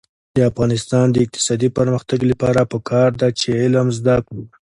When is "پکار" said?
2.73-3.09